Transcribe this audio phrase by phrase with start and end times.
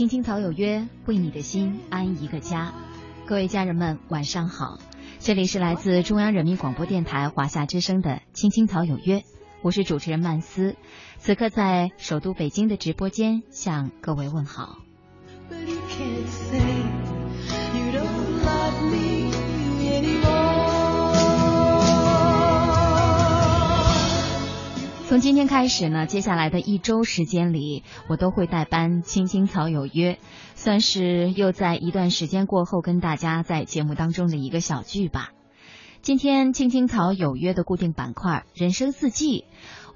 [0.00, 2.72] 青青草有约，为你的心安一个家。
[3.26, 4.78] 各位家人们，晚上好！
[5.18, 9.18] 这里是来自中央人民广播电台华夏之声的《青青草有约》，
[9.60, 10.74] 我是主持人曼斯，
[11.18, 14.78] 此刻在首都北京的直播间向各位问好。
[25.10, 30.12] 从今天开始呢，接下来的一周时间里，我都会代班《青青草有约》，
[30.54, 35.32] 算是又在一段时间过后跟大家在节目当中的一个小聚吧。
[36.00, 39.46] 今天《青青草有约》的固定板块“人生四季”，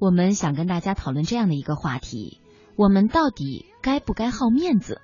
[0.00, 2.40] 我们想跟大家讨论这样的一个话题：
[2.74, 5.00] 我们到底该不该好面子？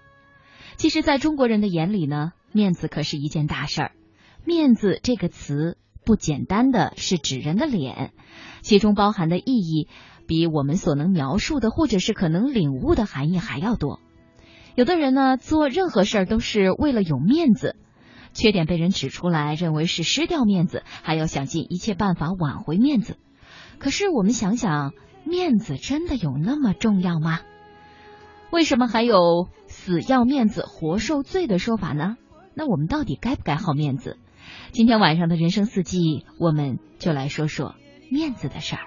[0.76, 3.92] 其实，在中国人的眼里呢，面子可是一件大事儿。
[4.44, 5.76] 面子这个词。
[6.10, 8.10] 不简单的是指人的脸，
[8.62, 9.86] 其中包含的意义
[10.26, 14.00] 比我们所能描述的，或者是可能领悟的含义还要多。
[14.74, 17.76] 有的人呢，做任何事儿都是为了有面子，
[18.32, 23.16] 缺点被人指出来，认为是失掉面子，还要想尽一切办法挽回面子。
[23.78, 24.92] 可是我们想想，
[25.22, 27.38] 面子真的有那么重要吗？
[28.50, 32.16] 为什么还有“死要面子活受罪”的说法呢？
[32.54, 34.18] 那我们到底该不该好面子？
[34.72, 37.74] 今天晚上的人生四季，我们就来说说
[38.10, 38.82] 面子的事儿。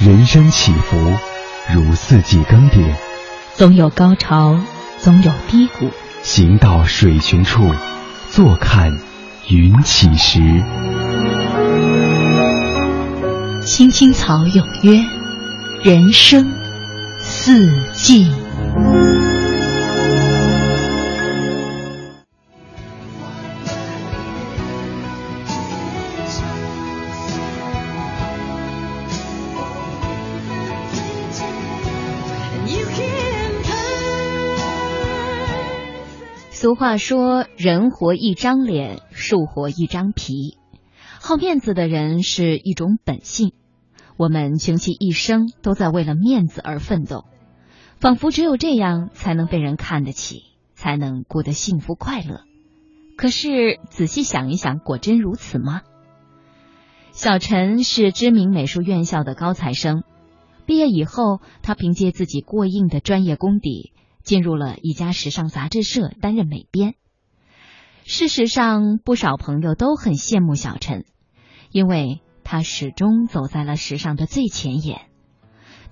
[0.00, 0.96] 人生起伏
[1.72, 2.94] 如四季更迭，
[3.54, 4.58] 总有高潮，
[4.98, 5.90] 总有低谷。
[6.22, 7.70] 行到水穷处，
[8.30, 8.98] 坐看
[9.48, 10.40] 云起时。
[13.62, 15.13] 青青草有约。
[15.84, 16.50] 人生
[17.20, 18.24] 四季。
[36.50, 40.56] 俗话说：“人活一张脸，树活一张皮。”
[41.20, 43.52] 好面子的人是一种本性。
[44.16, 47.24] 我们穷其一生都在为了面子而奋斗，
[47.98, 50.44] 仿佛只有这样才能被人看得起，
[50.74, 52.42] 才能过得幸福快乐。
[53.16, 55.82] 可是仔细想一想，果真如此吗？
[57.10, 60.04] 小陈是知名美术院校的高材生，
[60.64, 63.92] 毕业以后，他凭借自己过硬的专业功底，
[64.22, 66.94] 进入了一家时尚杂志社担任美编。
[68.04, 71.04] 事实上，不少朋友都很羡慕小陈，
[71.72, 72.20] 因为。
[72.44, 75.00] 他始终走在了时尚的最前沿，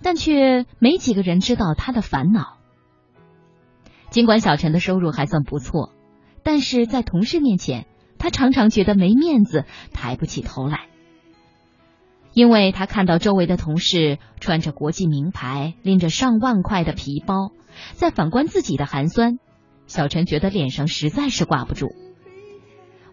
[0.02, 2.58] 但却没几个人知道他的烦恼。
[4.10, 5.90] 尽管小陈的收入还算不错，
[6.42, 7.86] 但是在同事面前，
[8.18, 10.86] 他常常觉得没面子，抬不起头来。
[12.34, 17.50] 因为他看到周围的同事穿着国际名牌，拎着上万块的皮包，
[17.92, 19.38] 再反观自己的寒酸，
[19.86, 21.88] 小陈觉得脸上实在是挂不住。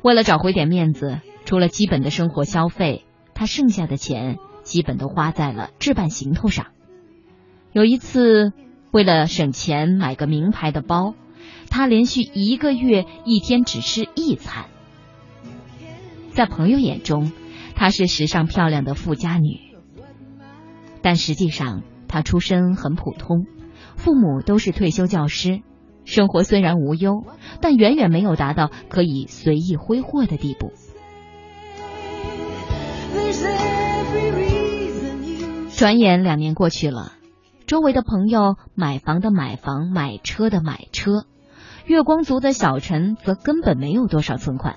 [0.01, 3.05] 为了找回点面子，除了基本的生活消费。
[3.39, 6.67] 他剩下的钱基本都花在了置办行头上。
[7.71, 8.51] 有一次，
[8.91, 11.15] 为了省钱买个名牌的包，
[11.69, 14.65] 他连续一个月一天只吃一餐。
[16.31, 17.31] 在朋友眼中，
[17.75, 19.57] 她是时尚漂亮的富家女，
[21.01, 23.45] 但实际上她出身很普通，
[23.95, 25.61] 父母都是退休教师，
[26.03, 27.23] 生活虽然无忧，
[27.61, 30.73] 但远远没有达到可以随意挥霍的地步。
[35.79, 37.13] 转眼两年过去了，
[37.65, 41.23] 周围的朋友买房的买房，买车的买车，
[41.85, 44.75] 月光族的小陈则根本没有多少存款。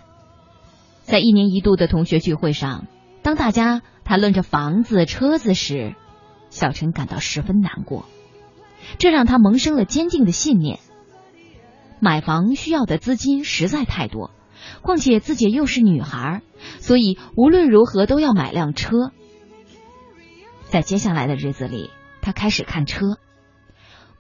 [1.03, 2.87] 在一年一度的同学聚会上，
[3.25, 5.97] 当大家谈论着房子、车子时，
[6.51, 8.05] 小陈感到十分难过。
[8.99, 10.79] 这让他萌生了坚定的信念：
[11.99, 14.31] 买房需要的资金实在太多，
[14.83, 16.43] 况且自己又是女孩，
[16.79, 19.11] 所以无论如何都要买辆车。
[20.73, 21.91] 在接下来的日子里，
[22.23, 23.19] 他开始看车。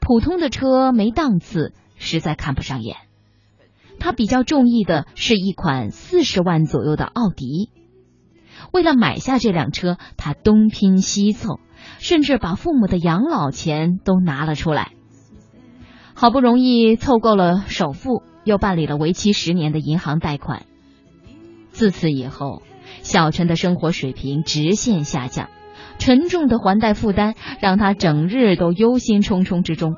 [0.00, 2.99] 普通的车没档次，实在看不上眼。
[3.99, 7.70] 他比较中意的是一款四十万左右的奥迪。
[8.70, 11.58] 为了买下这辆车，他东拼西凑，
[12.00, 14.93] 甚至把父母的养老钱都拿了出来。
[16.12, 20.66] 好不容易凑够了首付，又办理了为期十年的银行贷款。
[21.70, 22.60] 自此以后，
[23.00, 25.49] 小陈的生活水平直线下降。
[25.99, 29.94] 沉重的还贷负担让他整日都忧心忡忡之中。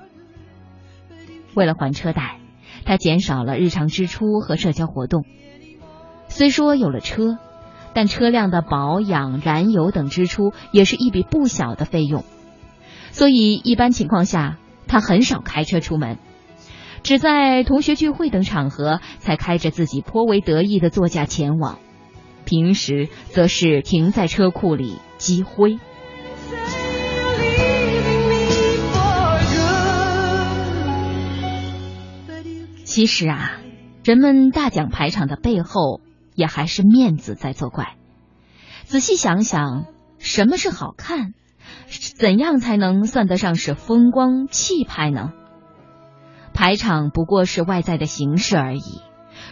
[1.54, 2.40] 为了还车贷，
[2.84, 5.24] 他减少了日常支出和社交活动。
[6.28, 7.38] 虽说有了车，
[7.94, 12.24] 但车辆的保养、燃油等支出也是一笔不小的费用，
[13.12, 14.58] 所以一般情况下
[14.88, 16.18] 他很少开车出门，
[17.04, 21.78] 只在同学聚会等场合才开着自己颇为得意的座驾前往，
[22.44, 25.78] 平时则是停在车库里积灰。
[32.84, 33.52] 其实啊，
[34.04, 36.00] 人们大讲排场的背后，
[36.34, 37.96] 也还是面子在作怪。
[38.84, 39.86] 仔细想想，
[40.18, 41.34] 什么是好看？
[42.16, 45.32] 怎样才能算得上是风光气派呢？
[46.52, 49.00] 排场不过是外在的形式而已。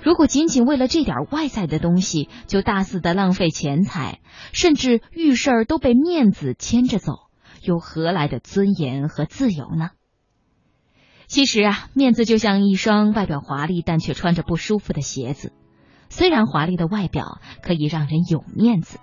[0.03, 4.21] 如果仅仅为了这点外在的东西，就大肆的浪费钱财，
[4.53, 7.13] 甚至遇事儿都被面子牵着走，
[7.63, 9.91] 又何来的尊严和自由呢？
[11.29, 15.53] 其实啊，面子就像一双外表华丽但却穿着不舒服的鞋子。
[16.11, 18.99] 虽然华丽的外表可以让人有面子，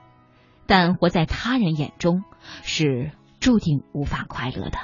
[0.67, 2.23] 但活在他人眼中
[2.61, 4.77] 是注定无法快乐的。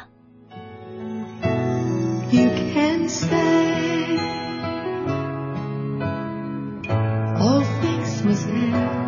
[2.32, 3.95] You can say
[8.26, 9.05] Was it?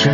[0.00, 0.08] So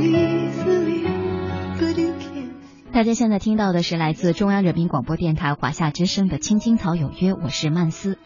[0.00, 1.06] easily,
[1.78, 2.50] but you can't.
[2.92, 8.18] 大家现在听到的是来自中央人民广播电台华夏之声的《青青草有约》，我是曼斯。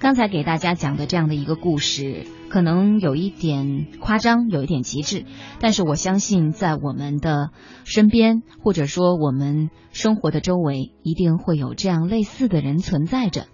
[0.00, 5.26] 刚才给大家讲的这样的一个故事，可能有一点夸张，有一点极致，
[5.60, 7.50] 但是我相信在我们的
[7.84, 13.46] 身边，或者说我们生活的周围，一定会有这样类似的人存在着。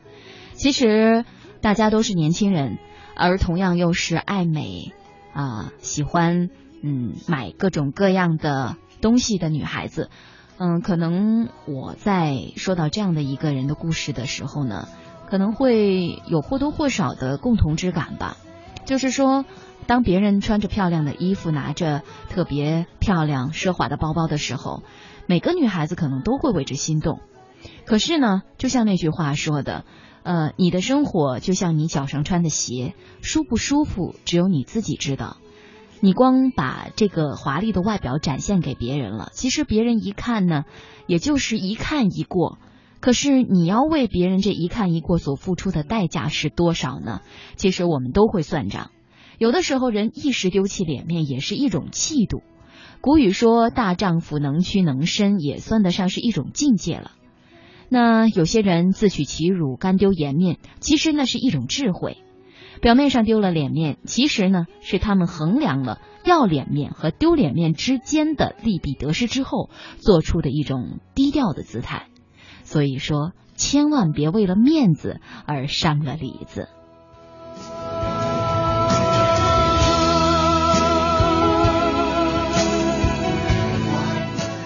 [0.53, 1.25] 其实
[1.61, 2.79] 大家都是年轻人，
[3.17, 4.93] 而同样又是爱美
[5.33, 6.49] 啊、喜欢
[6.81, 10.11] 嗯买各种各样的东西的女孩子。
[10.59, 14.89] 嗯，可能我在说到这样的一个人的故事的时候呢，
[15.29, 18.37] 可能会有或多或少的共同之感吧。
[18.85, 19.45] 就是说，
[19.87, 24.83] 当别人穿着漂亮的衣服，拿着特别漂亮、奢华的包包的时候，
[25.27, 27.21] 每个女孩子可能都会为之心动。
[27.85, 29.85] 可是呢，就像那句话说的，
[30.23, 35.37] 呃，你的生活就像你脚上穿的鞋，舒不舒服只有你自己知道。
[36.01, 40.65] 你光把这个华丽的外表展现给别人了，其实别人一看呢，
[41.07, 42.59] 也就是一看一过。
[43.07, 47.21] 可是你要为别人这一看一过所付出的代价是多少呢？
[47.55, 48.91] 其实我们都会算账。
[49.39, 52.43] 有的时候人一时丢弃脸面也是一种气度。
[53.01, 57.13] 古语说“大丈夫能屈能伸”，也算得上是一种境界了。
[57.89, 62.19] 那有些人自取其辱，甘丢颜面，其实那是一种智慧。
[62.83, 69.71] 表面上丢了脸面，其实呢是他们衡量了要脸面和丢脸面之间的利弊得失之后，
[70.01, 72.09] 做出的一种低调的姿态。
[72.67, 76.69] 所以说，千万别为了面子而伤了里子。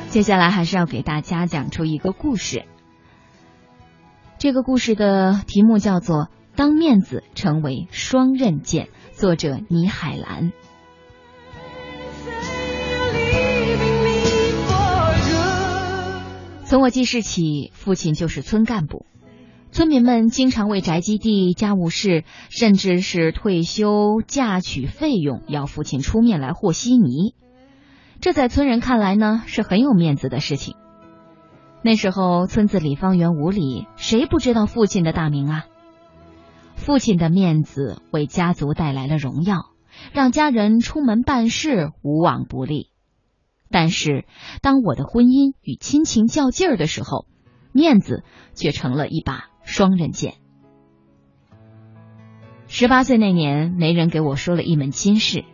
[0.09, 2.65] 接下来还是要给大家讲出一个故事。
[4.39, 6.25] 这个故事的题目叫做
[6.57, 10.53] 《当面子成为双刃剑》，作者倪海兰。
[16.71, 19.05] 从我记事起，父亲就是村干部。
[19.73, 27.35] 村民们经常为宅基地、家务事，甚至是退休嫁娶费用，要父亲出面来和稀泥。
[28.21, 30.77] 这在村人看来呢，是很有面子的事情。
[31.83, 35.65] 那时候村子里方圆五里，谁不知道父亲的大名啊？
[36.77, 39.57] 父亲的面子为家族带来了荣耀，
[40.13, 42.90] 让家人出门办事无往不利。
[43.71, 44.25] 但是，
[44.63, 47.27] 当我的婚姻与亲情较劲儿的时候，
[47.73, 48.25] 面子
[48.55, 50.35] 却成了一把双刃剑。
[52.67, 55.45] 十八岁那年，媒人给我说了一门亲事。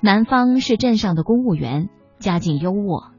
[0.00, 1.88] 男方是镇上的公务员，
[2.18, 3.10] 家境优渥。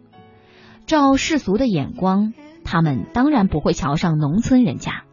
[0.85, 5.03] 照世俗的眼光，他们当然不会瞧上农村人家，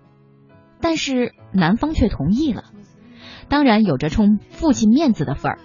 [0.80, 2.64] 但是男方却同意了，
[3.49, 5.59] 当然有着冲父亲面子的份儿。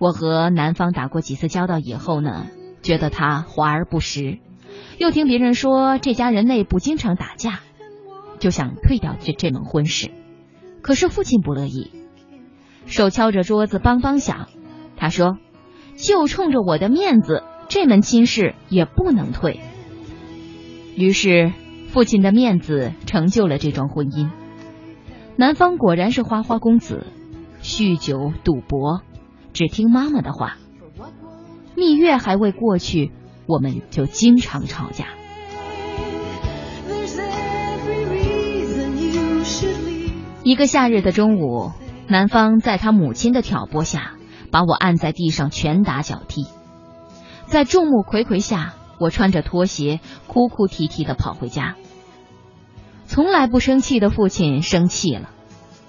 [0.00, 2.46] 我和男方打过几次交道以后呢，
[2.80, 4.38] 觉得他华而不实，
[4.98, 7.60] 又听别人说这家人内部经常打架，
[8.38, 10.10] 就想退掉这这门婚事。
[10.80, 11.90] 可是父亲不乐意，
[12.86, 14.48] 手敲着桌子梆梆响，
[14.96, 15.36] 他说
[15.96, 19.60] ：“就冲着我的面子，这门亲事也不能退。”
[20.96, 21.52] 于是，
[21.88, 24.30] 父亲的面子成就了这桩婚姻。
[25.36, 27.06] 男方果然是花花公子，
[27.62, 29.02] 酗酒赌博，
[29.52, 30.56] 只听妈妈的话。
[31.76, 33.12] 蜜月还未过去，
[33.46, 35.06] 我们就经常吵架。
[40.42, 41.70] 一个夏日的中午，
[42.08, 44.14] 男方在他母亲的挑拨下，
[44.50, 46.46] 把我按在地上拳打脚踢。
[47.46, 51.76] 在众目睽睽下，我穿着拖鞋，哭哭啼啼的跑回家。
[53.06, 55.30] 从来不生气的父亲生气了，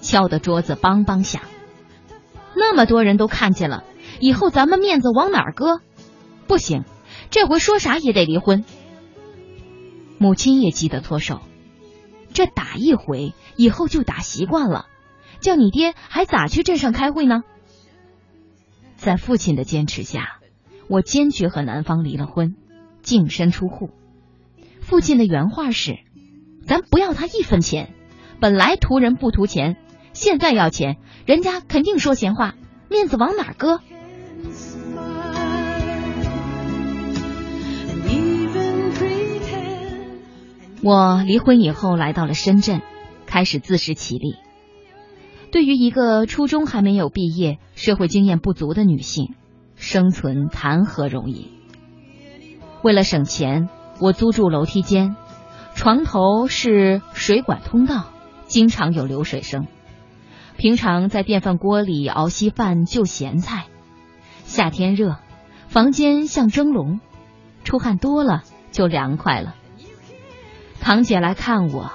[0.01, 1.41] 敲的桌子梆梆响。
[2.55, 3.83] 那么多人都看见了，
[4.19, 5.81] 以后咱们面子往哪儿搁？
[6.47, 6.83] 不行，
[7.29, 8.65] 这回说啥也得离婚。
[10.17, 11.41] 母亲也急得脱手。
[12.33, 14.85] 这打一回，以后就打习惯了。
[15.39, 17.41] 叫你爹还咋去镇上开会呢？
[18.95, 20.39] 在父亲的坚持下，
[20.87, 22.55] 我坚决和男方离了婚，
[23.01, 23.89] 净身出户。
[24.81, 25.97] 父亲的原话是
[26.67, 27.93] ：“咱不要他一分钱，
[28.39, 29.77] 本来图人不图钱，
[30.13, 32.55] 现在要钱，人家肯定说闲话，
[32.89, 33.79] 面子往哪搁？”
[40.83, 42.81] 我离婚以后来到了深圳，
[43.27, 44.35] 开始自食其力。
[45.51, 49.35] 对于一个初中还没有毕业、社会经验不足的女性，
[49.75, 51.51] 生存谈何容易？
[52.81, 55.15] 为了省钱，我租住楼梯间，
[55.75, 58.09] 床头是水管通道，
[58.47, 59.67] 经常有流水声。
[60.61, 63.65] 平常在电饭锅里熬稀饭、就咸菜。
[64.43, 65.17] 夏天热，
[65.67, 66.99] 房间像蒸笼，
[67.63, 69.55] 出汗多了就凉快了。
[70.79, 71.91] 堂姐来看我，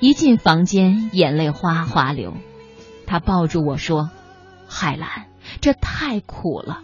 [0.00, 2.34] 一进房间眼泪哗哗流。
[3.06, 4.10] 她抱住我说
[4.66, 5.28] ：“海兰，
[5.60, 6.82] 这太苦了。”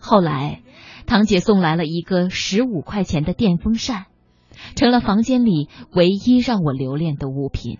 [0.00, 0.62] 后来，
[1.04, 4.06] 堂姐送来了一个十五块钱的电风扇，
[4.76, 7.78] 成了房间里唯一让我留恋的物品。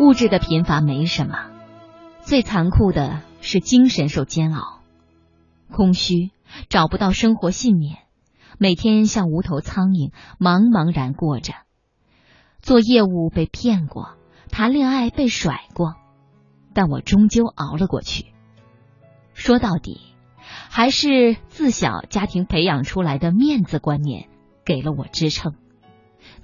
[0.00, 1.50] 物质的贫乏没什么，
[2.20, 4.80] 最残酷的是精神受煎熬。
[5.70, 6.30] 空虚，
[6.68, 7.98] 找不到生活信念，
[8.58, 11.54] 每天像无头苍蝇，茫茫然过着。
[12.60, 14.16] 做业务被骗过，
[14.50, 15.94] 谈恋爱被甩过，
[16.74, 18.26] 但我终究熬了过去。
[19.32, 20.00] 说到底，
[20.70, 24.28] 还是自小家庭培养出来的面子观念
[24.64, 25.54] 给了我支撑，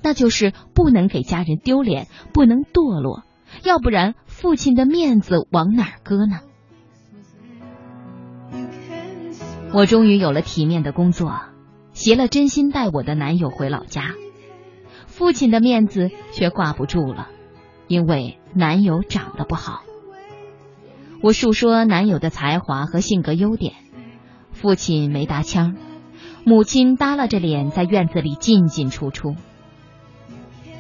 [0.03, 3.25] 那就是不能给家人丢脸，不能堕落，
[3.65, 6.41] 要不然父亲的面子往哪儿搁呢？
[9.73, 11.41] 我终于有了体面的工作，
[11.93, 14.15] 携了真心待我的男友回老家，
[15.07, 17.29] 父亲的面子却挂不住了，
[17.87, 19.83] 因为男友长得不好。
[21.23, 23.75] 我述说男友的才华和性格优点，
[24.53, 25.77] 父亲没搭腔，
[26.45, 29.37] 母亲耷拉着脸在院子里进进出出。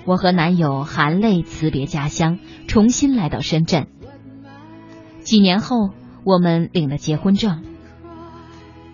[0.06, 3.86] 我和男友含泪辞别家乡，重新来到深圳。
[5.20, 5.90] 几年后，
[6.24, 7.62] 我们领了结婚证。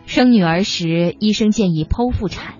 [0.04, 2.54] 生女儿时，医生建议剖腹产，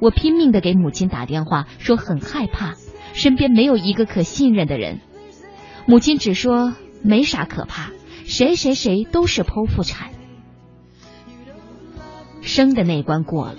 [0.00, 2.74] 我拼命的给母亲打电话，说很害怕，
[3.14, 5.00] 身边没有一个可信任的人。
[5.86, 7.90] 母亲只说没啥可怕，
[8.26, 10.10] 谁谁谁都是剖腹产。
[12.42, 13.58] 生的那关过了，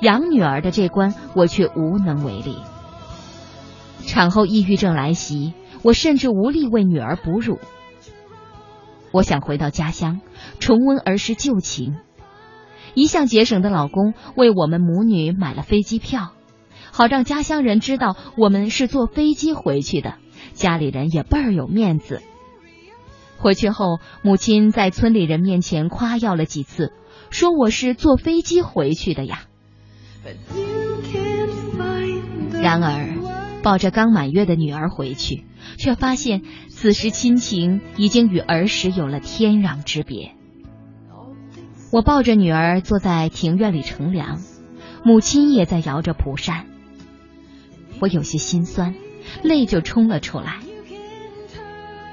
[0.00, 2.56] 养女儿的这关我却无能为力。
[4.06, 7.58] 产后抑郁症来袭，我甚至无力为女儿哺乳。
[9.12, 10.20] 我想回到家乡，
[10.58, 11.96] 重温儿时旧情。
[12.94, 16.32] 一向节省的老公为我们母女买了飞机票，
[16.92, 20.14] 好让家乡人知道我们是坐飞机回去的，
[20.52, 22.22] 家里人也倍儿有面子。
[23.36, 26.92] 回去后，母亲在村里人面前夸耀了几次，
[27.30, 29.42] 说我是坐飞机回去的呀。
[32.62, 33.13] 然而，
[33.64, 35.46] 抱着刚满月的女儿回去，
[35.78, 40.34] 却发现此时亲情已经与儿时有了天壤之别。
[41.90, 44.42] 我抱着女儿坐在庭院里乘凉，
[45.02, 46.66] 母亲也在摇着蒲扇。
[48.00, 48.94] 我有些心酸，
[49.42, 50.60] 泪就冲了出来。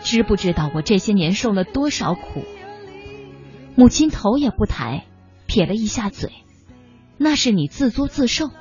[0.02, 2.46] 知不知道我这些年受了多少苦？
[3.76, 5.04] 母亲头也不抬，
[5.48, 6.32] 撇了一下嘴
[7.20, 8.52] ：“那是你自作自受。”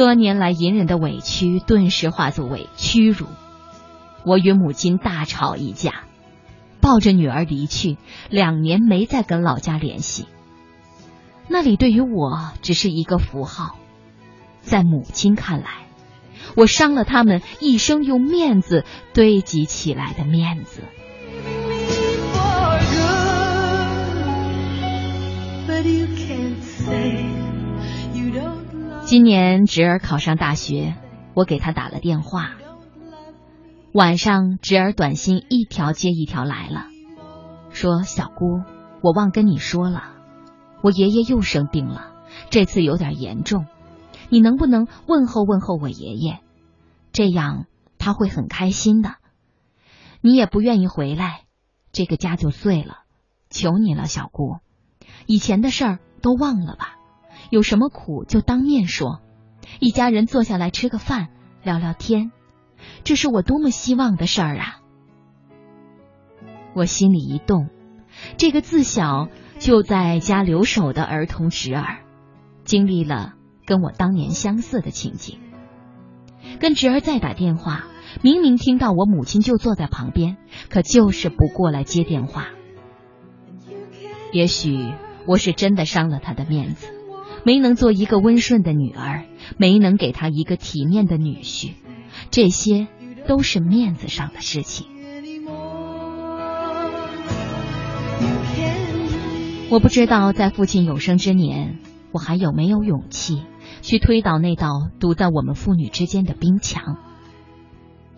[0.00, 3.26] 多年来隐忍的委屈，顿时化作为屈辱。
[4.24, 6.04] 我与母亲大吵一架。
[6.80, 7.98] 抱着女儿离去，
[8.30, 10.24] 两年没再跟老家联系。
[11.48, 13.76] 那里对于我只是一个符号，
[14.62, 15.68] 在母亲看来，
[16.56, 20.80] 我伤了他们一生用面子堆积起来的面子。
[29.10, 30.94] 今年侄儿考上大学，
[31.34, 32.52] 我给他打了电话。
[33.92, 36.84] 晚上，侄儿短信一条接一条来了，
[37.70, 38.62] 说：“小姑，
[39.02, 40.12] 我忘跟你说了，
[40.80, 42.12] 我爷爷又生病了，
[42.50, 43.66] 这次有点严重，
[44.28, 46.38] 你能不能问候问候我爷爷？
[47.10, 47.66] 这样
[47.98, 49.16] 他会很开心的。
[50.20, 51.46] 你也不愿意回来，
[51.90, 52.98] 这个家就碎了。
[53.48, 54.58] 求你了，小姑，
[55.26, 56.94] 以前的事儿都忘了吧。
[57.50, 59.20] 有什么苦就当面说，
[59.80, 61.28] 一家人坐下来吃个饭，
[61.62, 62.30] 聊聊天，
[63.04, 64.80] 这是我多么希望的事儿啊！
[66.74, 67.68] 我心里一动，
[68.36, 72.04] 这个自小就在家留守的儿童侄儿，
[72.64, 73.34] 经历了
[73.66, 75.40] 跟我当年相似的情景。
[76.60, 77.86] 跟侄儿再打电话，
[78.22, 80.36] 明明听到我母亲就坐在旁边，
[80.70, 82.46] 可就是不过来接电话。
[84.32, 84.92] 也许
[85.26, 86.86] 我是真的伤了他的面子，
[87.44, 89.24] 没能做一个温顺的女儿，
[89.56, 91.72] 没能给他一个体面的女婿，
[92.30, 92.86] 这些
[93.26, 94.86] 都是面子上的事情。
[99.70, 101.78] 我不知道在父亲有生之年，
[102.12, 103.42] 我还有没有勇气
[103.82, 106.96] 去推倒那道堵在我们父女之间的冰墙。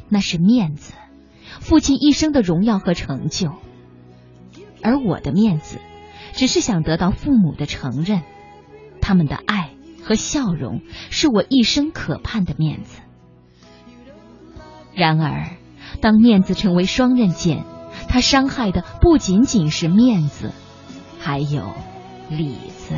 [0.08, 0.94] 那是面子，
[1.60, 3.52] 父亲一生的荣耀和成就，
[4.82, 5.78] 而我的面子，
[6.32, 8.22] 只是想得到父母的承认，
[9.02, 13.02] 他们的爱和笑容是我一生可盼的面子。
[14.94, 15.56] 然而，
[16.00, 17.64] 当面子成为双刃剑，
[18.08, 20.52] 它伤害的不仅仅是面子。
[21.18, 21.72] 还有
[22.30, 22.94] 里子。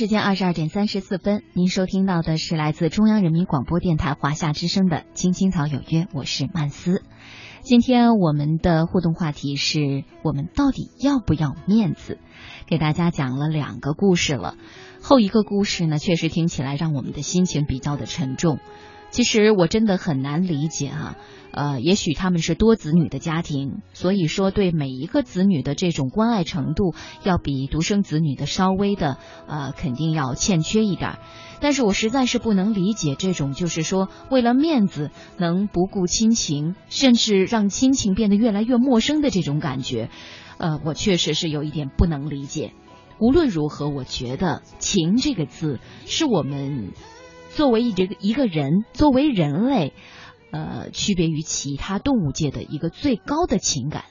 [0.00, 7.02] 时间二十二点三十四分，您收听到的是来自中央人民广播电台华夏之声的《青青草有约》，我是曼斯。
[7.60, 12.16] 今天我们的互动话题是我们到底要不要面子？
[12.66, 14.56] 给大家讲了两个故事了，
[15.02, 18.58] 后一个故事呢，确实听起来让我们的心情比较的沉重。
[19.10, 21.16] 其实我真的很难理解哈、
[21.52, 26.94] 呃，也许他们是多子女的家庭，所以说对每一个子女的这种关爱程度，
[27.24, 29.18] 要比独生子女的稍微的
[29.48, 31.18] 呃，肯定要欠缺一点。
[31.60, 40.08] 但是我实在是不能理解这种，就是说为了面子能不顾亲情，甚至让亲情变得越来越陌生的这种感觉，
[40.58, 42.72] 呃，我确实是有一点不能理解。
[43.18, 46.92] 无论如何，我觉得“情”这个字是我们
[47.50, 49.92] 作为一这个一个人，作为人类，
[50.52, 54.04] 呃，区别于其他动物界的一个最高的情感。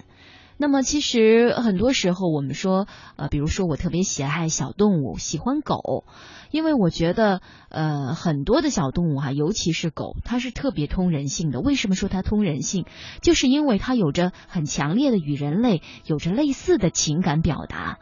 [0.62, 6.04] 那么，其实很多时候我们说，呃，比如说我特别喜爱小动物，喜欢狗，
[6.52, 11.62] 因为我觉得，呃，很多的小动物哈、尤其是狗，它是特别通人性的。
[11.62, 12.86] 为什么说它通人性？
[13.21, 17.97] 就是因为它有着很强烈的与人类有着类似的情感表达。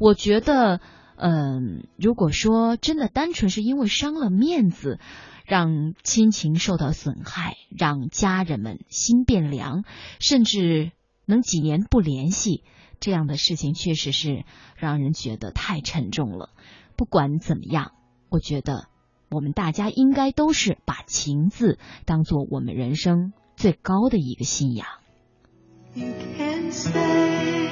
[0.00, 0.80] 我觉得，
[1.16, 4.98] 嗯、如果说真的单纯是因为伤了面子，
[5.44, 9.84] 让亲情受到损害，让家人们心变凉，
[10.18, 10.92] 甚至
[11.26, 12.64] 能几年不联系，
[13.00, 14.44] 这样的事情确实是
[14.76, 16.50] 让人觉得太沉重了。
[16.96, 17.92] 不管怎么样，
[18.28, 18.88] 我觉得
[19.30, 24.86] 我们大家应该都是把“情”字当做我们人生最高的一个信仰。
[25.94, 27.63] You can say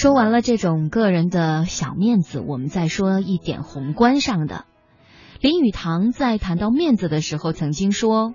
[0.00, 4.64] 说完了这种个人的小面子，我们再说一点宏观上的。
[5.40, 8.32] 林语堂在谈到面子的时候，曾经说：“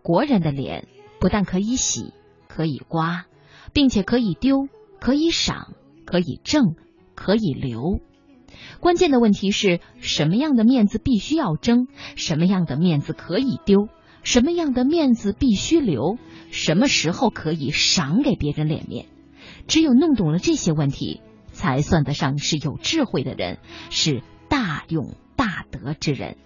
[0.00, 0.88] 国人的脸
[1.20, 2.14] 不但可以洗，
[2.48, 3.26] 可以刮，
[3.74, 4.66] 并且可以丢，
[4.98, 5.74] 可以赏，
[6.06, 6.74] 可以挣，
[7.14, 8.00] 可以留。
[8.80, 11.86] 关键的问题是什么样的面子必须要争，
[12.16, 13.90] 什么样的面子可以丢，
[14.22, 16.16] 什么样的面子必须留，
[16.50, 19.04] 什么时候可以赏给别人脸面。”
[19.66, 21.20] 只有弄懂了这些问题，
[21.52, 23.58] 才算得上是有智慧的人，
[23.90, 26.36] 是大勇大德之人。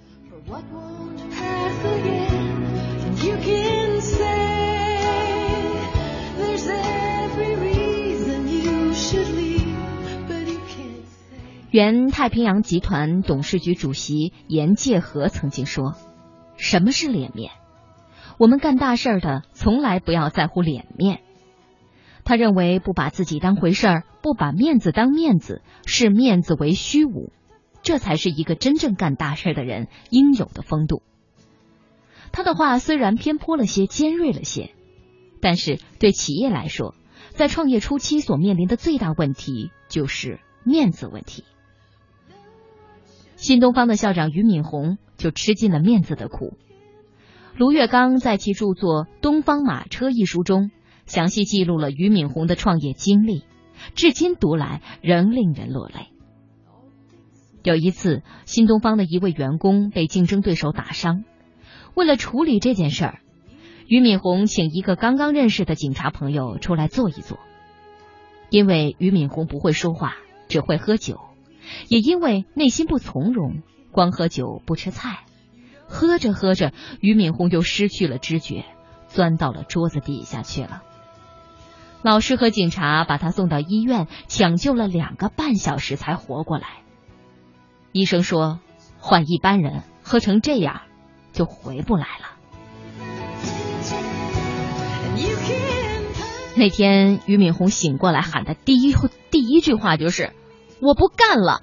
[11.70, 15.94] 原太平洋集团董事局主席严介和曾经说，
[16.57, 17.52] 什么是脸面，
[18.38, 21.20] 我们干大事的从来不要在乎脸面。
[22.28, 27.32] 他认为不把自己当回事儿，不把面子当面子，视面子为虚无，
[27.82, 31.00] 这才是一个真正干大事的人应有的风度。
[32.30, 34.74] 他的话虽然偏颇了些，尖锐了些，
[35.40, 36.94] 但是对企业来说，
[37.30, 41.44] 在创业初期所面临的最大问题就是面子问题。
[43.36, 46.58] 新东方的校长俞敏洪就吃尽了面子的苦。
[47.56, 50.70] 卢月刚在其著作《东方马车》一书中，
[51.09, 53.42] 详细记录了俞敏洪的创业经历，
[53.97, 56.11] 至今读来仍令人落泪。
[57.64, 61.25] 有一次，新东方的一位员工被竞争对手打伤，
[61.94, 63.21] 为了处理这件事儿，
[63.87, 67.38] 俞敏洪请一个刚刚认识的警察朋友出来坐一坐。
[68.51, 70.14] 因为俞敏洪不会说话，
[70.49, 71.21] 只会喝酒，
[71.88, 75.25] 也因为内心不从容，光喝酒不吃菜。
[75.87, 78.64] 喝着喝着，俞敏洪又失去了知觉，
[79.09, 80.83] 钻到了桌子底下去了。
[82.02, 86.66] 老师和警察把他送到医院，抢救了两个半小时才活过来。
[87.92, 88.61] 医生说，
[88.98, 90.82] 换一般人喝成这样，
[91.32, 92.26] 就回不来了。
[96.54, 98.94] 那天，俞敏洪醒过来喊的第一
[99.30, 100.32] 第一句话就是
[100.80, 101.62] ：“我不干了。”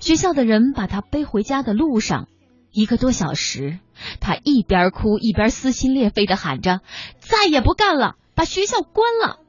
[0.00, 2.28] 学校的人把他背回家的路上，
[2.72, 3.78] 一个多小时，
[4.20, 6.80] 他一边哭一边撕心裂肺的喊着
[7.18, 9.40] ：“再也不干了，把学校关了！”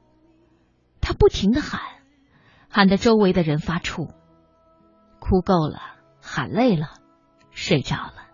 [1.00, 1.80] 他不停的喊，
[2.68, 4.12] 喊得周围的人发怵。
[5.18, 5.80] 哭够了，
[6.20, 6.98] 喊累了，
[7.52, 8.26] 睡着了。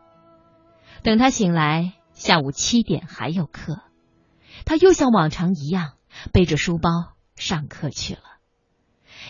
[1.05, 3.83] 等他醒来，下午七点还有课，
[4.65, 5.93] 他又像往常一样
[6.33, 8.23] 背着书包上课去了。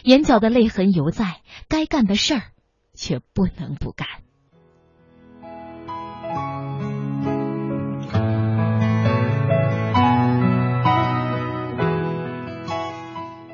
[0.05, 2.43] 眼角的泪痕犹在，该干的事儿
[2.95, 4.09] 却不能不干。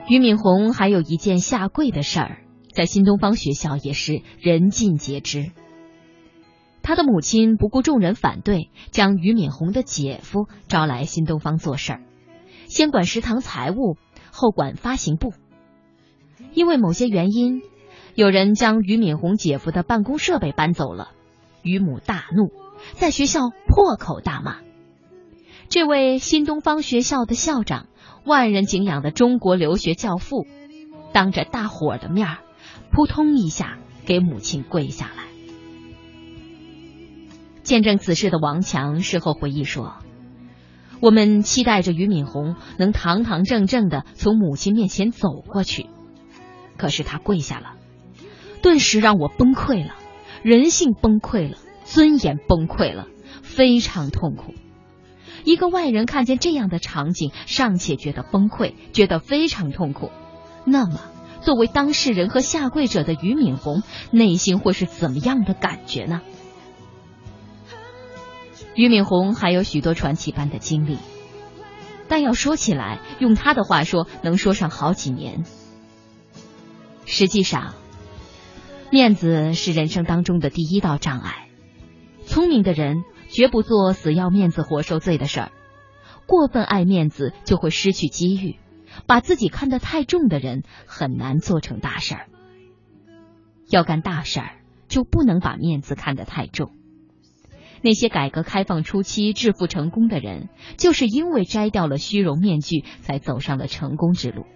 [0.07, 5.51] 俞敏洪还有一件下跪的事儿，在新东方学校也是人尽皆知。
[6.83, 12.03] 他的母亲不顾众人反对，将俞敏洪的姐夫招来新东方做事儿，
[12.67, 13.97] 先管食堂财务，
[14.31, 15.33] 后管发行部。
[16.53, 17.62] 因为某些原因，
[18.14, 21.12] 有人将俞敏洪姐夫的办公设备搬走了，
[21.62, 22.53] 于母大怒，
[22.93, 24.59] 在学校破口大骂。
[25.71, 27.87] 这位新东方学校的校长，
[28.25, 30.47] 万人敬仰的中国留学教父，
[31.13, 32.39] 当着大伙的面，
[32.91, 35.25] 扑通一下给母亲跪下来。
[37.63, 39.97] 见证此事的王强事后回忆说
[41.01, 45.87] ：“我们期待着俞敏洪能堂堂正正的从母亲面前走过去，
[46.77, 47.75] 可是他跪下了，
[48.63, 49.95] 顿时让我崩溃了，
[50.43, 53.07] 人性崩溃了，尊严崩溃了，
[53.43, 54.55] 非常痛苦。
[55.44, 60.11] 一个外人看见这样的场景，尚且觉得崩溃，觉得非常痛苦，
[60.64, 61.00] 那么
[61.42, 66.22] 作为当事人和下跪者的俞敏洪，内心会是怎么样的感觉呢？”
[68.74, 70.98] 俞敏洪还有许多传奇般的经历，
[72.09, 75.44] 但要说起来，用他的话说，能说上好几年。
[77.04, 77.74] 实际上，
[78.90, 81.48] 面子是人生当中的第一道障碍。
[82.26, 85.53] 聪明的人绝不做死要面子活受罪的事儿，
[86.27, 88.57] 过分爱面子就会失去机遇。
[89.07, 92.27] 把自己看得太重的人，很难做成大事儿。
[93.69, 94.53] 要干大事儿，
[94.87, 96.71] 就不能把面子看得太重。
[97.83, 104.47] 那些改革开放初期致富成功的人，就是因为摘掉了虚荣面具，才走上了成功之路。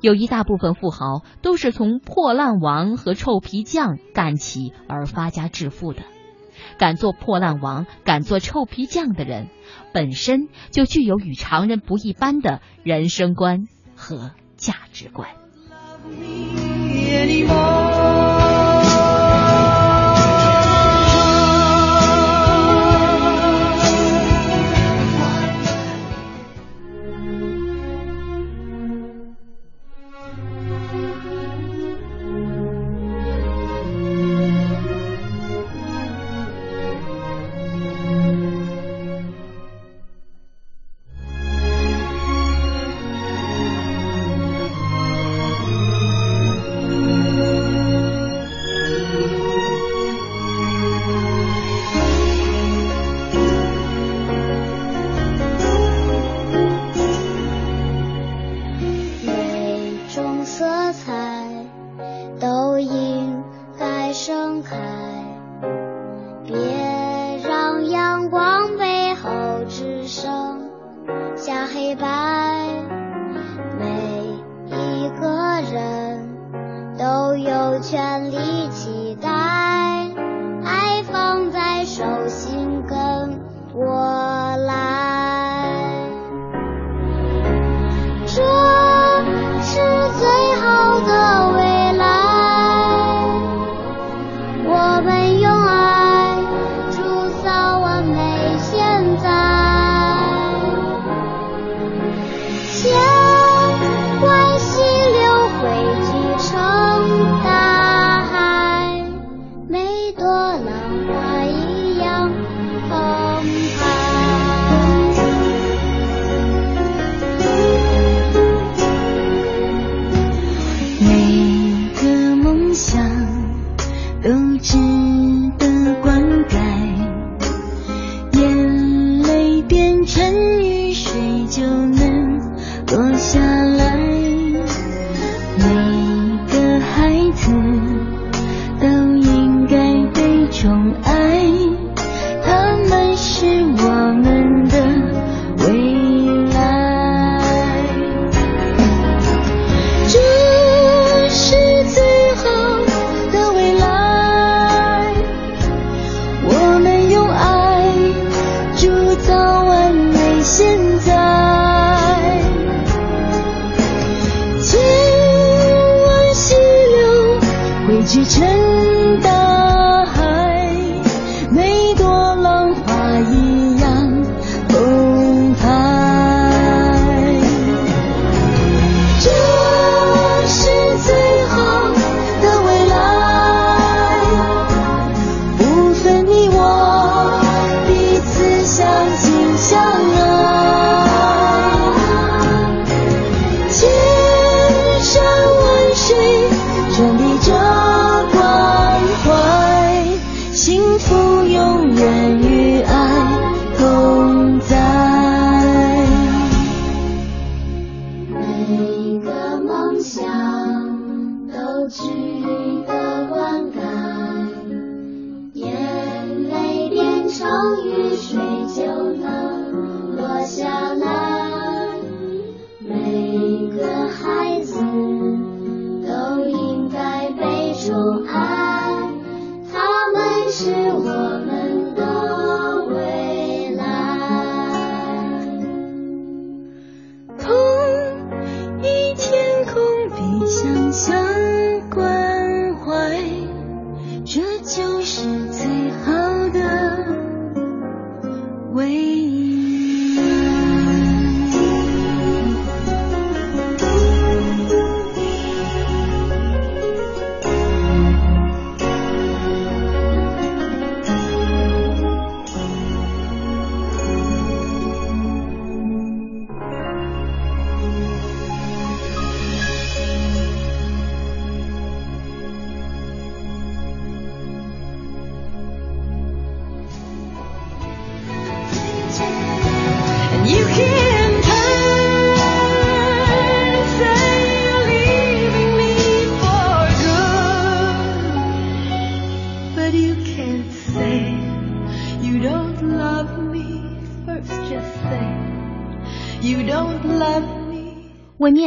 [0.00, 6.02] 有一大部分富豪都是从破烂王和臭皮匠干起而发家致富的。
[6.78, 9.48] 敢做破烂王、敢做臭皮匠的人，
[9.92, 15.28] 本身就具有与常人不一般的人生观和价值观。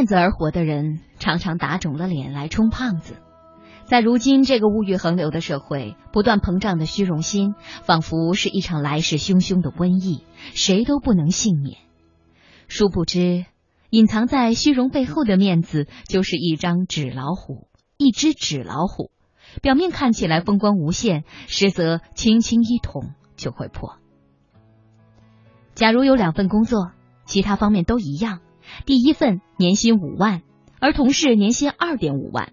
[0.07, 3.17] 子而活的人，常常打肿了脸来充胖子。
[3.85, 7.53] 在如今这个物欲横流的社会，不断膨胀的虚荣心，
[7.83, 11.77] 仿佛是一场来势汹汹的瘟疫，谁都不能幸免。
[12.67, 13.45] 殊不知，
[13.89, 19.11] 隐藏在虚荣背后的面子，就是一张纸老虎，一只纸老虎。
[19.61, 23.95] 表面看起来风光无限，实则轻轻一捅就会破。
[25.75, 26.91] 假如有两份工作，
[27.25, 28.41] 其他方面都一样，
[28.85, 30.41] 第一份年薪五万，
[30.79, 32.49] 而同事年薪二点五万；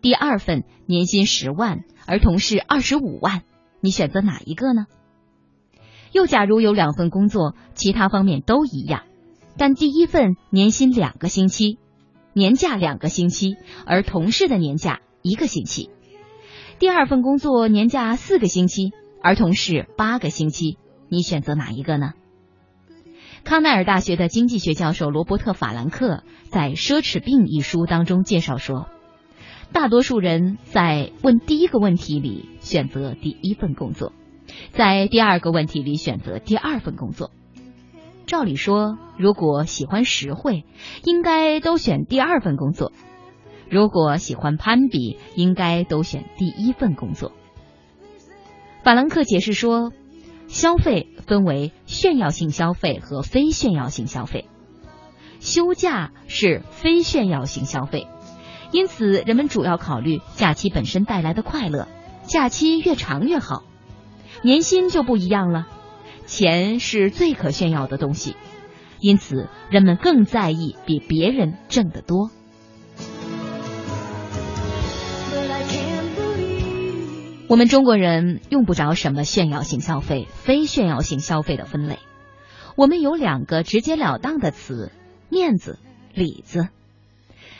[0.00, 3.42] 第二份年薪十万，而同事二十五万，
[3.80, 4.86] 你选择哪一个呢？
[6.12, 9.02] 又假如有两份工作，其他方面都一样，
[9.58, 11.78] 但第一份年薪两个星期，
[12.32, 15.90] 年假两个星期，而同事的年假一个星期；
[16.78, 20.78] 第二份工作年假四个星期，而同事八个星期，
[21.08, 22.12] 你选择哪一个呢？
[23.46, 28.88] 康奈尔大学的经济学教授罗伯特·法兰克在《奢侈病》一书当中介绍说，
[29.72, 34.12] 大多数人在问第一个问题里选择第一份工作，
[34.72, 37.30] 在第二个问题里选择第二份工作。
[38.26, 40.64] 照理说，如果喜欢实惠，
[41.04, 42.90] 应该都选第二份工作；
[43.70, 47.30] 如果喜欢攀比，应该都选第一份工作。
[48.82, 49.92] 法兰克解释说。
[50.48, 54.48] 消费分为炫耀性消费和非炫耀性消费。
[55.40, 58.06] 休假是非炫耀性消费，
[58.72, 61.88] 因此人们主要考虑假期本身带来的快乐，
[62.24, 63.64] 假期越长越好。
[64.42, 65.66] 年薪就不一样了，
[66.26, 68.34] 钱是最可炫耀的东西，
[69.00, 72.30] 因此人们更在意比别人挣得多。
[77.48, 82.00] 我们中国人用不着什么炫耀性消费、非炫耀性消费的分类，
[82.76, 84.90] 我们有两个直截了当的词：
[85.30, 85.78] 面子、
[86.12, 86.68] 里子。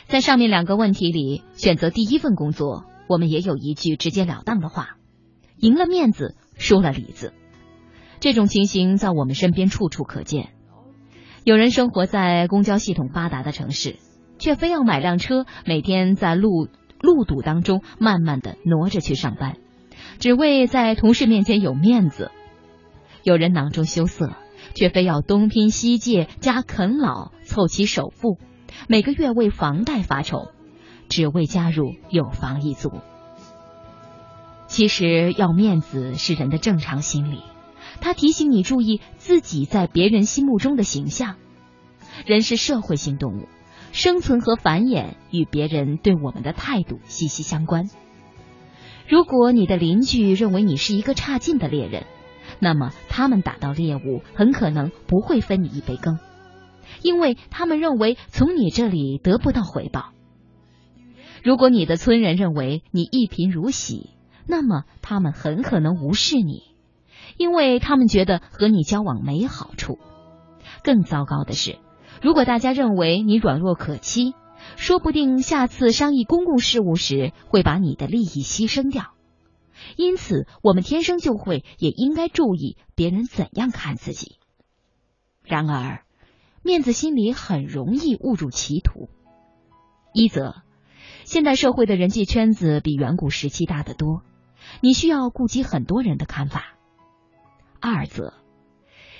[0.07, 4.97] 在上面两个问题里，选择第一份工作，我们也有一句直截了当的话：
[5.57, 7.31] 赢了面子，输了里子。
[8.19, 10.49] 这种情形在我们身边处处可见。
[11.45, 13.95] 有人生活在公交系统发达的城市，
[14.37, 16.67] 却非要买辆车，每天在路
[16.99, 19.55] 路堵当中慢慢的挪着去上班。
[20.19, 22.31] 只为在同事面前有面子，
[23.23, 24.33] 有人囊中羞涩，
[24.73, 28.37] 却非要东拼西借加啃老凑齐首付，
[28.87, 30.49] 每个月为房贷发愁，
[31.07, 32.91] 只为加入有房一族。
[34.67, 37.41] 其实要面子是人的正常心理，
[38.01, 41.35] 他提醒你注意自己在别人心目中的形象。
[42.25, 43.47] 人是社会性动物，
[43.91, 47.89] 生存和繁衍与别人对我们的态度息息相关。
[49.07, 52.05] 如果你的邻居认为你是一个差劲的猎人，
[52.59, 56.19] 那么他们打到猎物很可能不会分你一杯羹，
[57.01, 60.11] 因为他们认为从你这里得不到回报。
[61.41, 64.09] 如果你的村人认为你一贫如洗，
[64.45, 66.63] 那么他们很可能无视你，
[67.37, 69.99] 因为他们觉得和你交往没好处。
[70.83, 71.77] 更糟糕的是，
[72.21, 74.33] 如果大家认为你软弱可欺。
[74.77, 79.11] 说不定下次商议公共事务时，会把你的利益牺牲掉。
[79.97, 84.37] 因此，我们天生就会，也应该注意别人怎样看自己。
[85.43, 86.05] 然而，
[86.63, 89.09] 面子心理很容易误入歧途。
[90.13, 90.61] 一则，
[91.25, 94.21] 现代社会的人际圈子比远古时期大得多，
[94.81, 96.61] 你需要顾及很多人的看法；
[97.81, 98.33] 二则，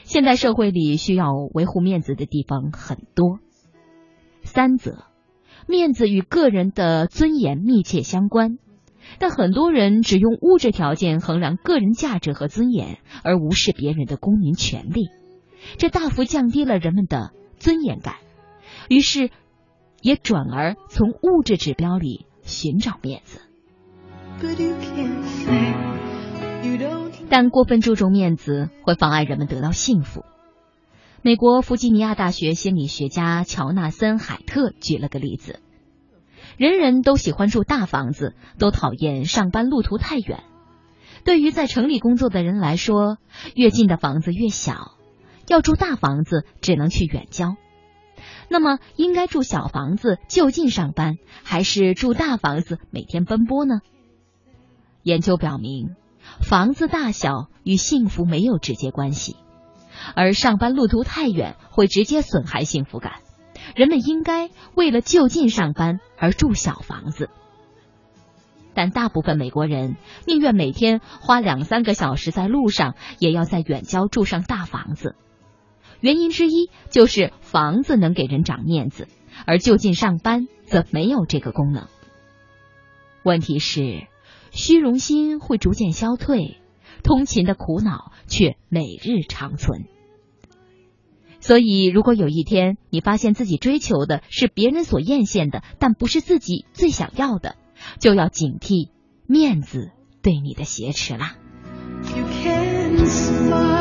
[0.04, 3.40] 现代社会里需要维护面子的地方很多；
[4.44, 5.04] 三则。
[5.68, 8.58] 面子与个人的尊严密切相关，
[9.20, 15.10] 但很多人只用物质条件衡量个人价值和尊严，而无视别人的公民权利，
[15.78, 18.16] 这大幅降低了人们的尊严感，
[18.88, 19.30] 于是
[20.02, 23.42] 也转而从物质指标里寻找面子。
[27.30, 30.24] 但过分注重面子会妨碍人们得到幸福。
[31.28, 35.60] 美国弗吉尼亚大学心理学家乔纳森·海特举了个例子：
[36.56, 40.46] 人人都喜欢住大房子，都讨厌上班路途太远。
[41.26, 43.18] 对于在城里工作的人来说，
[43.56, 44.94] 越近的房子越小，
[45.50, 47.58] 要住大房子只能去远郊。
[48.48, 53.82] 那么，应该住小房子就近上班，还是住大房子每天奔波呢？
[55.04, 55.94] 研究表明，
[56.40, 59.36] 房子大小与幸福没有直接关系，
[60.16, 63.14] 而上班路途太远会直接损害幸福感。
[63.76, 67.30] 人们应该为了就近上班而住小房子，
[68.74, 75.16] 但大部分美国人宁愿每天花两三个小时在路上，也要在远郊住上大房子。
[76.00, 79.08] 原因之一就是房子能给人长面子，
[79.46, 81.88] 而就近上班则没有这个功能。
[83.24, 84.08] 问题是，
[84.52, 86.62] 虚荣心会逐渐消退，
[87.04, 89.86] 通勤的苦恼却每日长存。
[91.40, 97.56] 所以，如果有一天你发现自己追求的是别人所艳羡的，但不是自己最想要的，
[98.00, 98.90] 就要警惕
[99.28, 99.92] 面子
[100.22, 101.36] 对你的挟持啦。
[102.16, 103.77] You can smile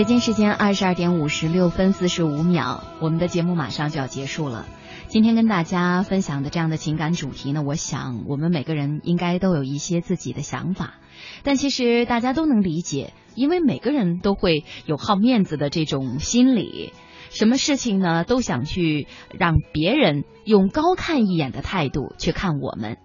[0.00, 4.66] 北京时间二十二点五十六分四十五秒，我们的节目马上就要结束了。
[5.08, 10.94] 今天跟大家分享的这样的情感主题呢，我想我们每个人应该都有一些自己的想法，
[11.42, 16.94] 但其实大家都能理解，因为每个人都会有好面子的这种心理，
[17.28, 19.06] 什么事情呢都想去
[19.38, 22.96] 让别人用高看一眼的态度去看我们。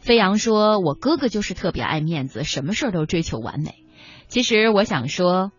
[0.00, 3.74] 飞扬说：“我哥哥就是特别爱面子，什么事儿都追求完美。”
[4.28, 5.50] 其实我想说，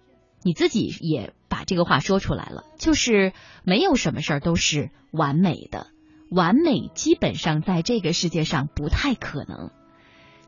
[0.43, 3.33] 你自己也把这个话说出来了，就是
[3.63, 5.87] 没有什么事儿都是完美的，
[6.29, 9.71] 完美基本上在这个世界上不太可能。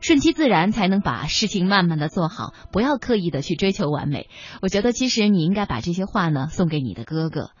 [0.00, 4.28] 顺其自然才能把事情慢慢的做好，不要刻意的去追求完美。
[4.60, 7.52] 我觉得其实你应该把这些话呢送给你的哥哥。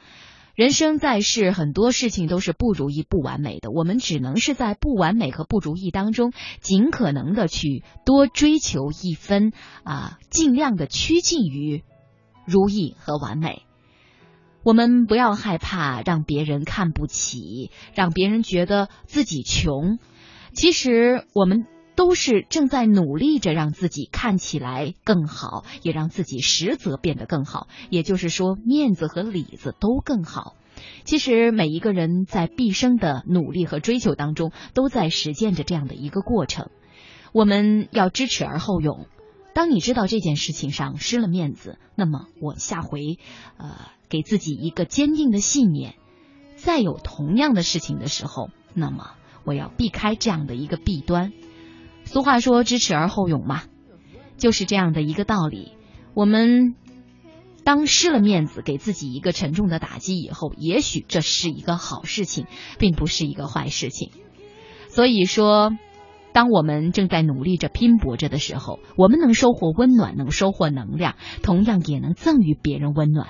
[0.54, 3.70] 人生在世，很多事情都是不如意、不完美的。
[3.70, 11.82] 我们只能是在不完美和不如意当中，尽可能的去多追求一分啊，尽量的趋近于
[12.46, 13.62] 如意和完美。
[14.62, 19.98] 我们不要害怕让别人看不起，让别人觉得自己穷。
[20.52, 21.66] 其实我们。
[21.96, 27.68] 都是正在努力着让自己看起来更好，也让自己实则变得更好。
[27.88, 30.56] 也就是说，面子和里子都更好。
[31.04, 36.68] 其实每一个人在毕生的努力和追求当中，都在实践着这样的一个过程。
[37.32, 39.06] 我们要知耻而后勇。
[39.54, 43.18] 当你知道这件事情上失了面子，那么我下回，
[43.56, 45.94] 呃，给自己一个坚定的信念：
[46.56, 49.12] 再有同样的事情的时候，那么
[49.44, 51.32] 我要避开这样的一个弊端。
[52.04, 53.62] 俗话说“知耻而后勇”嘛，
[54.36, 55.72] 就是这样的一个道理。
[56.14, 56.74] 我们
[57.62, 62.46] 当失了面子，给自己一个沉重的打击以后，也许这是一个好事情，
[62.78, 64.10] 并不是一个坏事情。
[64.88, 65.72] 所以说，
[66.34, 73.28] 当我们正在努力着、拼搏着的时候，我们能收获温暖，能收获能量，同样也能赠予别人温暖。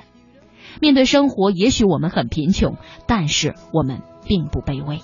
[0.80, 5.00] 面对生活，也许我们很贫穷，但是我们并不卑微。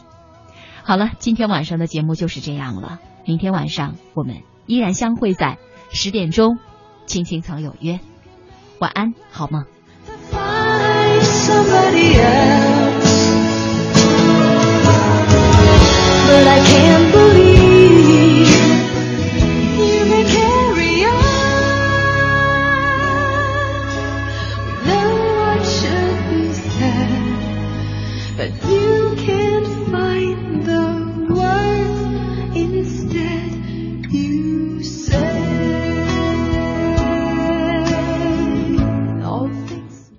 [0.82, 3.00] 好了，今天晚上的节目就是这样了。
[3.26, 5.58] 明天晚上我们依然相会在
[5.92, 6.58] 十点钟，
[7.04, 8.00] 青青草有约，
[8.78, 9.66] 晚安，好梦。